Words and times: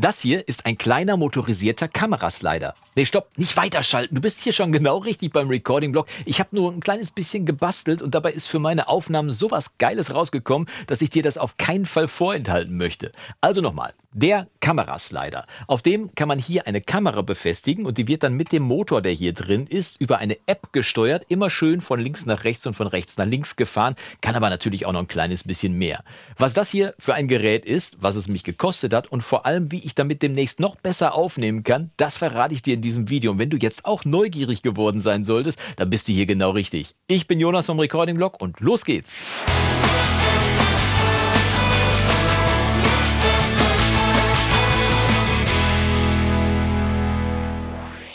Das 0.00 0.22
hier 0.22 0.48
ist 0.48 0.64
ein 0.64 0.78
kleiner 0.78 1.18
motorisierter 1.18 1.86
Kameraslider. 1.86 2.74
Nee, 2.94 3.04
stopp, 3.04 3.28
nicht 3.36 3.54
weiterschalten. 3.58 4.14
Du 4.14 4.22
bist 4.22 4.40
hier 4.40 4.54
schon 4.54 4.72
genau 4.72 4.96
richtig 4.96 5.30
beim 5.30 5.48
Recording-Block. 5.48 6.06
Ich 6.24 6.40
habe 6.40 6.56
nur 6.56 6.72
ein 6.72 6.80
kleines 6.80 7.10
bisschen 7.10 7.44
gebastelt 7.44 8.00
und 8.00 8.14
dabei 8.14 8.32
ist 8.32 8.46
für 8.46 8.60
meine 8.60 8.88
Aufnahmen 8.88 9.30
sowas 9.30 9.76
Geiles 9.76 10.14
rausgekommen, 10.14 10.70
dass 10.86 11.02
ich 11.02 11.10
dir 11.10 11.22
das 11.22 11.36
auf 11.36 11.58
keinen 11.58 11.84
Fall 11.84 12.08
vorenthalten 12.08 12.78
möchte. 12.78 13.12
Also 13.42 13.60
nochmal, 13.60 13.92
der 14.12 14.48
Kameraslider. 14.60 15.46
Auf 15.66 15.82
dem 15.82 16.14
kann 16.14 16.28
man 16.28 16.38
hier 16.38 16.66
eine 16.66 16.80
Kamera 16.80 17.22
befestigen 17.22 17.86
und 17.86 17.96
die 17.96 18.08
wird 18.08 18.22
dann 18.22 18.34
mit 18.34 18.50
dem 18.52 18.64
Motor, 18.64 19.02
der 19.02 19.12
hier 19.12 19.32
drin 19.32 19.66
ist, 19.66 20.00
über 20.00 20.18
eine 20.18 20.36
App 20.46 20.72
gesteuert, 20.72 21.24
immer 21.28 21.48
schön 21.48 21.80
von 21.80 22.00
links 22.00 22.26
nach 22.26 22.44
rechts 22.44 22.66
und 22.66 22.74
von 22.74 22.88
rechts 22.88 23.16
nach 23.18 23.26
links 23.26 23.54
gefahren, 23.54 23.94
kann 24.20 24.34
aber 24.34 24.50
natürlich 24.50 24.84
auch 24.84 24.92
noch 24.92 25.00
ein 25.00 25.08
kleines 25.08 25.44
bisschen 25.44 25.74
mehr. 25.74 26.02
Was 26.36 26.54
das 26.54 26.70
hier 26.70 26.94
für 26.98 27.14
ein 27.14 27.28
Gerät 27.28 27.64
ist, 27.64 27.98
was 28.00 28.16
es 28.16 28.28
mich 28.28 28.42
gekostet 28.42 28.92
hat 28.92 29.06
und 29.06 29.22
vor 29.22 29.46
allem, 29.46 29.70
wie 29.70 29.80
ich 29.84 29.89
damit 29.94 30.22
demnächst 30.22 30.60
noch 30.60 30.76
besser 30.76 31.14
aufnehmen 31.14 31.62
kann, 31.62 31.90
das 31.96 32.16
verrate 32.16 32.54
ich 32.54 32.62
dir 32.62 32.74
in 32.74 32.82
diesem 32.82 33.08
Video. 33.10 33.32
Und 33.32 33.38
wenn 33.38 33.50
du 33.50 33.56
jetzt 33.56 33.84
auch 33.84 34.04
neugierig 34.04 34.62
geworden 34.62 35.00
sein 35.00 35.24
solltest, 35.24 35.58
dann 35.76 35.90
bist 35.90 36.08
du 36.08 36.12
hier 36.12 36.26
genau 36.26 36.50
richtig. 36.50 36.94
Ich 37.06 37.26
bin 37.26 37.40
Jonas 37.40 37.66
vom 37.66 37.78
Recording 37.80 38.16
Blog 38.16 38.40
und 38.40 38.60
los 38.60 38.84
geht's. 38.84 39.24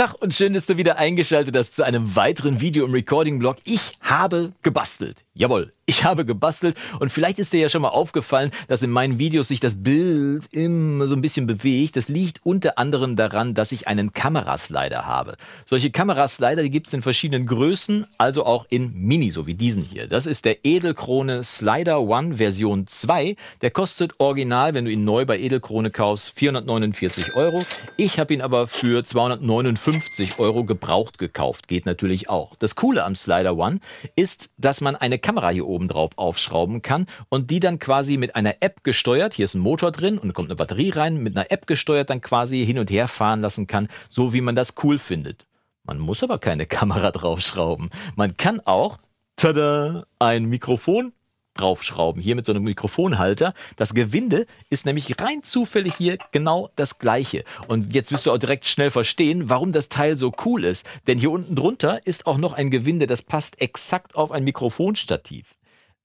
Tag 0.00 0.14
und 0.22 0.34
schön, 0.34 0.54
dass 0.54 0.64
du 0.64 0.78
wieder 0.78 0.96
eingeschaltet 0.96 1.54
hast 1.54 1.76
zu 1.76 1.84
einem 1.84 2.16
weiteren 2.16 2.62
Video 2.62 2.86
im 2.86 2.92
Recording-Blog. 2.92 3.58
Ich 3.64 3.98
habe 4.10 4.52
gebastelt. 4.62 5.24
Jawohl, 5.32 5.72
ich 5.86 6.04
habe 6.04 6.24
gebastelt 6.24 6.76
und 7.00 7.10
vielleicht 7.10 7.38
ist 7.38 7.52
dir 7.52 7.60
ja 7.60 7.68
schon 7.68 7.82
mal 7.82 7.88
aufgefallen, 7.88 8.50
dass 8.68 8.82
in 8.82 8.90
meinen 8.90 9.18
Videos 9.18 9.48
sich 9.48 9.58
das 9.58 9.82
Bild 9.82 10.44
immer 10.52 11.06
so 11.06 11.16
ein 11.16 11.20
bisschen 11.20 11.46
bewegt. 11.46 11.96
Das 11.96 12.08
liegt 12.08 12.40
unter 12.44 12.78
anderem 12.78 13.16
daran, 13.16 13.54
dass 13.54 13.72
ich 13.72 13.88
einen 13.88 14.12
Kameraslider 14.12 15.06
habe. 15.06 15.36
Solche 15.66 15.90
Kameraslider, 15.90 16.62
die 16.62 16.70
gibt 16.70 16.88
es 16.88 16.92
in 16.92 17.02
verschiedenen 17.02 17.46
Größen, 17.46 18.06
also 18.18 18.44
auch 18.44 18.66
in 18.68 18.92
Mini, 18.94 19.30
so 19.30 19.46
wie 19.46 19.54
diesen 19.54 19.82
hier. 19.82 20.06
Das 20.06 20.26
ist 20.26 20.44
der 20.44 20.64
Edelkrone 20.64 21.42
Slider 21.42 22.00
One 22.02 22.36
Version 22.36 22.86
2. 22.86 23.34
Der 23.62 23.70
kostet 23.70 24.12
original, 24.18 24.74
wenn 24.74 24.84
du 24.84 24.92
ihn 24.92 25.04
neu 25.04 25.24
bei 25.24 25.38
Edelkrone 25.38 25.90
kaufst, 25.90 26.38
449 26.38 27.34
Euro. 27.34 27.64
Ich 27.96 28.18
habe 28.18 28.34
ihn 28.34 28.42
aber 28.42 28.68
für 28.68 29.02
259 29.04 30.38
Euro 30.38 30.64
gebraucht 30.64 31.18
gekauft. 31.18 31.66
Geht 31.66 31.86
natürlich 31.86 32.28
auch. 32.28 32.54
Das 32.56 32.76
Coole 32.76 33.04
am 33.04 33.14
Slider 33.14 33.56
One 33.56 33.80
ist, 34.16 34.50
dass 34.56 34.80
man 34.80 34.96
eine 34.96 35.18
Kamera 35.18 35.50
hier 35.50 35.66
oben 35.66 35.88
drauf 35.88 36.10
aufschrauben 36.16 36.82
kann 36.82 37.06
und 37.28 37.50
die 37.50 37.60
dann 37.60 37.78
quasi 37.78 38.16
mit 38.16 38.36
einer 38.36 38.56
App 38.60 38.84
gesteuert, 38.84 39.34
hier 39.34 39.44
ist 39.44 39.54
ein 39.54 39.60
Motor 39.60 39.92
drin 39.92 40.18
und 40.18 40.32
kommt 40.34 40.48
eine 40.48 40.56
Batterie 40.56 40.90
rein, 40.90 41.18
mit 41.18 41.36
einer 41.36 41.50
App 41.50 41.66
gesteuert 41.66 42.10
dann 42.10 42.20
quasi 42.20 42.64
hin 42.64 42.78
und 42.78 42.90
her 42.90 43.08
fahren 43.08 43.40
lassen 43.40 43.66
kann, 43.66 43.88
so 44.08 44.32
wie 44.32 44.40
man 44.40 44.56
das 44.56 44.74
cool 44.82 44.98
findet. 44.98 45.46
Man 45.84 45.98
muss 45.98 46.22
aber 46.22 46.38
keine 46.38 46.66
Kamera 46.80 47.10
draufschrauben. 47.10 47.90
Man 48.16 48.36
kann 48.36 48.60
auch, 48.60 48.98
tada, 49.36 50.06
ein 50.18 50.44
Mikrofon 50.44 51.12
draufschrauben. 51.54 52.22
Hier 52.22 52.36
mit 52.36 52.46
so 52.46 52.52
einem 52.52 52.64
Mikrofonhalter. 52.64 53.54
Das 53.76 53.94
Gewinde 53.94 54.46
ist 54.70 54.86
nämlich 54.86 55.20
rein 55.20 55.42
zufällig 55.42 55.94
hier 55.94 56.18
genau 56.32 56.70
das 56.76 56.98
gleiche. 56.98 57.44
Und 57.68 57.94
jetzt 57.94 58.12
wirst 58.12 58.26
du 58.26 58.32
auch 58.32 58.38
direkt 58.38 58.66
schnell 58.66 58.90
verstehen, 58.90 59.48
warum 59.48 59.72
das 59.72 59.88
Teil 59.88 60.16
so 60.16 60.32
cool 60.44 60.64
ist. 60.64 60.86
Denn 61.06 61.18
hier 61.18 61.30
unten 61.30 61.56
drunter 61.56 62.06
ist 62.06 62.26
auch 62.26 62.38
noch 62.38 62.52
ein 62.52 62.70
Gewinde, 62.70 63.06
das 63.06 63.22
passt 63.22 63.60
exakt 63.60 64.16
auf 64.16 64.32
ein 64.32 64.44
Mikrofonstativ. 64.44 65.54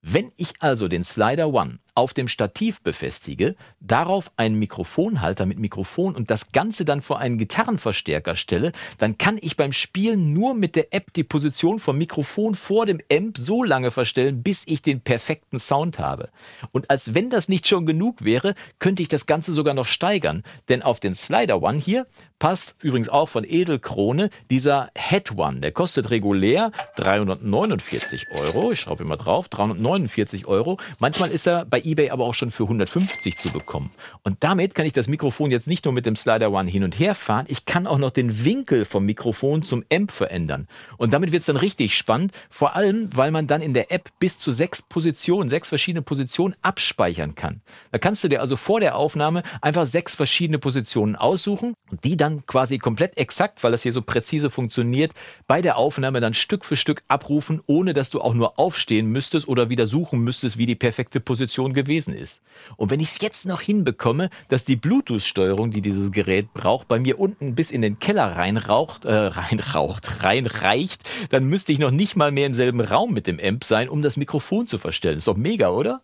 Wenn 0.07 0.31
ich 0.37 0.53
also 0.59 0.87
den 0.87 1.03
Slider 1.03 1.51
One 1.51 1.79
auf 1.95 2.13
dem 2.13 2.27
Stativ 2.27 2.81
befestige, 2.81 3.55
darauf 3.79 4.31
einen 4.37 4.59
Mikrofonhalter 4.59 5.47
mit 5.47 5.57
Mikrofon 5.57 6.13
und 6.13 6.29
das 6.29 6.51
Ganze 6.51 6.85
dann 6.85 7.01
vor 7.01 7.17
einen 7.17 7.39
Gitarrenverstärker 7.39 8.35
stelle, 8.35 8.71
dann 8.99 9.17
kann 9.17 9.39
ich 9.41 9.57
beim 9.57 9.71
Spielen 9.71 10.31
nur 10.31 10.53
mit 10.53 10.75
der 10.75 10.93
App 10.93 11.11
die 11.13 11.23
Position 11.23 11.79
vom 11.79 11.97
Mikrofon 11.97 12.53
vor 12.53 12.85
dem 12.85 12.99
Amp 13.11 13.35
so 13.39 13.63
lange 13.63 13.89
verstellen, 13.89 14.43
bis 14.43 14.67
ich 14.67 14.83
den 14.83 15.01
perfekten 15.01 15.57
Sound 15.57 15.97
habe. 15.97 16.29
Und 16.71 16.91
als 16.91 17.15
wenn 17.15 17.31
das 17.31 17.49
nicht 17.49 17.65
schon 17.65 17.87
genug 17.87 18.23
wäre, 18.23 18.53
könnte 18.77 19.01
ich 19.01 19.09
das 19.09 19.25
Ganze 19.25 19.53
sogar 19.53 19.73
noch 19.73 19.87
steigern, 19.87 20.43
denn 20.69 20.83
auf 20.83 20.99
den 20.99 21.15
Slider 21.15 21.63
One 21.63 21.79
hier 21.79 22.05
passt 22.39 22.75
übrigens 22.81 23.09
auch 23.09 23.29
von 23.29 23.43
Edelkrone 23.43 24.29
dieser 24.49 24.89
Head 24.97 25.37
One. 25.37 25.61
Der 25.61 25.71
kostet 25.71 26.09
regulär 26.09 26.71
349 26.97 28.27
Euro. 28.31 28.71
Ich 28.71 28.81
schraube 28.81 29.03
immer 29.03 29.17
drauf, 29.17 29.47
349 29.49 30.45
Euro. 30.45 30.77
Manchmal 30.99 31.31
ist 31.31 31.47
er 31.47 31.65
bei 31.65 31.81
eBay 31.81 32.09
aber 32.09 32.25
auch 32.25 32.33
schon 32.33 32.51
für 32.51 32.63
150 32.63 33.37
zu 33.37 33.51
bekommen. 33.51 33.91
Und 34.23 34.43
damit 34.43 34.75
kann 34.75 34.85
ich 34.85 34.93
das 34.93 35.07
Mikrofon 35.07 35.51
jetzt 35.51 35.67
nicht 35.67 35.85
nur 35.85 35.93
mit 35.93 36.05
dem 36.05 36.15
Slider 36.15 36.51
One 36.51 36.69
hin 36.69 36.83
und 36.83 36.99
her 36.99 37.15
fahren, 37.15 37.45
ich 37.47 37.65
kann 37.65 37.87
auch 37.87 37.97
noch 37.97 38.11
den 38.11 38.43
Winkel 38.43 38.85
vom 38.85 39.05
Mikrofon 39.05 39.63
zum 39.63 39.83
Amp 39.91 40.11
verändern. 40.11 40.67
Und 40.97 41.13
damit 41.13 41.31
wird 41.31 41.41
es 41.41 41.47
dann 41.47 41.57
richtig 41.57 41.97
spannend, 41.97 42.33
vor 42.49 42.75
allem, 42.75 43.09
weil 43.13 43.31
man 43.31 43.47
dann 43.47 43.61
in 43.61 43.73
der 43.73 43.91
App 43.91 44.09
bis 44.19 44.39
zu 44.39 44.51
sechs 44.51 44.81
Positionen, 44.81 45.49
sechs 45.49 45.69
verschiedene 45.69 46.01
Positionen 46.01 46.55
abspeichern 46.61 47.35
kann. 47.35 47.61
Da 47.91 47.97
kannst 47.97 48.23
du 48.23 48.27
dir 48.27 48.41
also 48.41 48.55
vor 48.57 48.79
der 48.79 48.95
Aufnahme 48.95 49.43
einfach 49.61 49.85
sechs 49.85 50.15
verschiedene 50.15 50.59
Positionen 50.59 51.15
aussuchen 51.15 51.73
und 51.89 52.03
die 52.03 52.17
dann 52.17 52.24
quasi 52.45 52.77
komplett 52.77 53.17
exakt, 53.17 53.63
weil 53.63 53.71
das 53.71 53.83
hier 53.83 53.93
so 53.93 54.01
präzise 54.01 54.49
funktioniert, 54.49 55.11
bei 55.47 55.61
der 55.61 55.77
Aufnahme 55.77 56.19
dann 56.19 56.33
Stück 56.33 56.65
für 56.65 56.75
Stück 56.75 57.03
abrufen, 57.07 57.61
ohne 57.67 57.93
dass 57.93 58.09
du 58.09 58.21
auch 58.21 58.33
nur 58.33 58.59
aufstehen 58.59 59.07
müsstest 59.11 59.47
oder 59.47 59.69
wieder 59.69 59.87
suchen 59.87 60.21
müsstest, 60.23 60.57
wie 60.57 60.65
die 60.65 60.75
perfekte 60.75 61.19
Position 61.19 61.73
gewesen 61.73 62.13
ist. 62.13 62.41
Und 62.77 62.91
wenn 62.91 62.99
ich 62.99 63.09
es 63.09 63.21
jetzt 63.21 63.45
noch 63.45 63.61
hinbekomme, 63.61 64.29
dass 64.49 64.65
die 64.65 64.75
Bluetooth-Steuerung, 64.75 65.71
die 65.71 65.81
dieses 65.81 66.11
Gerät 66.11 66.53
braucht, 66.53 66.87
bei 66.87 66.99
mir 66.99 67.19
unten 67.19 67.55
bis 67.55 67.71
in 67.71 67.81
den 67.81 67.99
Keller 67.99 68.35
reinraucht, 68.35 69.05
äh, 69.05 69.13
reinraucht, 69.13 70.23
reinreicht, 70.23 71.01
dann 71.29 71.45
müsste 71.45 71.71
ich 71.71 71.79
noch 71.79 71.91
nicht 71.91 72.15
mal 72.15 72.31
mehr 72.31 72.47
im 72.47 72.53
selben 72.53 72.81
Raum 72.81 73.13
mit 73.13 73.27
dem 73.27 73.39
Amp 73.39 73.63
sein, 73.63 73.89
um 73.89 74.01
das 74.01 74.17
Mikrofon 74.17 74.67
zu 74.67 74.77
verstellen. 74.77 75.17
Ist 75.17 75.27
doch 75.27 75.37
mega, 75.37 75.69
oder? 75.69 76.01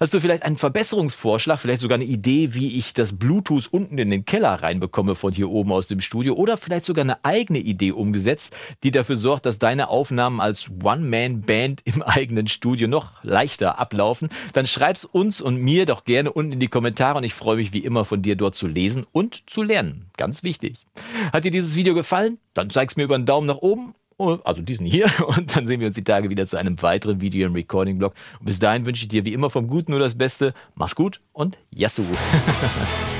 Hast 0.00 0.14
du 0.14 0.20
vielleicht 0.20 0.44
einen 0.44 0.56
Verbesserungsvorschlag, 0.56 1.58
vielleicht 1.58 1.80
sogar 1.80 1.96
eine 1.96 2.04
Idee, 2.04 2.54
wie 2.54 2.78
ich 2.78 2.94
das 2.94 3.18
Bluetooth 3.18 3.66
unten 3.70 3.98
in 3.98 4.10
den 4.10 4.24
Keller 4.24 4.54
reinbekomme 4.54 5.14
von 5.14 5.32
hier 5.32 5.50
oben 5.50 5.57
aus 5.72 5.86
dem 5.86 6.00
Studio 6.00 6.34
oder 6.34 6.56
vielleicht 6.56 6.84
sogar 6.84 7.04
eine 7.04 7.24
eigene 7.24 7.58
Idee 7.58 7.92
umgesetzt, 7.92 8.54
die 8.82 8.90
dafür 8.90 9.16
sorgt, 9.16 9.46
dass 9.46 9.58
deine 9.58 9.88
Aufnahmen 9.88 10.40
als 10.40 10.70
One-Man-Band 10.82 11.82
im 11.84 12.02
eigenen 12.02 12.46
Studio 12.46 12.88
noch 12.88 13.22
leichter 13.22 13.78
ablaufen? 13.78 14.28
Dann 14.52 14.66
schreib's 14.66 15.04
uns 15.04 15.40
und 15.40 15.56
mir 15.56 15.86
doch 15.86 16.04
gerne 16.04 16.32
unten 16.32 16.52
in 16.52 16.60
die 16.60 16.68
Kommentare 16.68 17.18
und 17.18 17.24
ich 17.24 17.34
freue 17.34 17.56
mich 17.56 17.72
wie 17.72 17.84
immer 17.84 18.04
von 18.04 18.22
dir 18.22 18.36
dort 18.36 18.56
zu 18.56 18.66
lesen 18.66 19.06
und 19.12 19.50
zu 19.50 19.62
lernen. 19.62 20.06
Ganz 20.16 20.42
wichtig. 20.42 20.86
Hat 21.32 21.44
dir 21.44 21.50
dieses 21.50 21.74
Video 21.76 21.94
gefallen? 21.94 22.38
Dann 22.54 22.70
zeig's 22.70 22.96
mir 22.96 23.04
über 23.04 23.14
einen 23.14 23.26
Daumen 23.26 23.46
nach 23.46 23.58
oben 23.58 23.94
also 24.18 24.62
diesen 24.62 24.86
hier. 24.86 25.06
Und 25.26 25.56
dann 25.56 25.66
sehen 25.66 25.80
wir 25.80 25.86
uns 25.86 25.96
die 25.96 26.04
Tage 26.04 26.30
wieder 26.30 26.46
zu 26.46 26.56
einem 26.56 26.80
weiteren 26.82 27.20
Video 27.20 27.46
im 27.46 27.54
Recording-Blog. 27.54 28.14
Bis 28.40 28.58
dahin 28.58 28.84
wünsche 28.84 29.04
ich 29.04 29.08
dir 29.08 29.24
wie 29.24 29.32
immer 29.32 29.50
vom 29.50 29.68
Guten 29.68 29.92
nur 29.92 30.00
das 30.00 30.18
Beste. 30.18 30.54
Mach's 30.74 30.94
gut 30.94 31.20
und 31.32 31.58
Yassou! 31.70 32.04